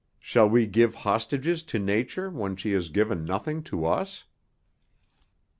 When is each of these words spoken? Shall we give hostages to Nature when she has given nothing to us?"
Shall 0.17 0.49
we 0.49 0.65
give 0.65 0.95
hostages 0.95 1.61
to 1.61 1.77
Nature 1.77 2.31
when 2.31 2.55
she 2.55 2.71
has 2.71 2.89
given 2.89 3.23
nothing 3.23 3.61
to 3.65 3.85
us?" 3.85 4.23